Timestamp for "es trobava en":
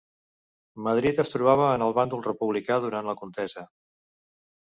1.23-1.83